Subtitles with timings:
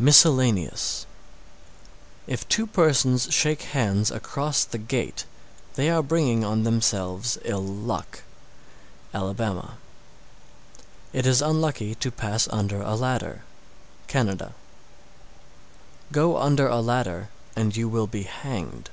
[0.04, 1.06] _MISCELLANEOUS.
[2.26, 2.34] 663.
[2.34, 5.24] If two persons shake hands across the gate,
[5.76, 8.22] they are bringing on themselves ill luck.
[9.14, 9.78] Alabama.
[11.12, 11.18] 664.
[11.20, 13.44] It is unlucky to pass under a ladder.
[14.08, 14.52] Canada.
[16.10, 16.12] 665.
[16.12, 18.90] Go under a ladder and you will be hanged.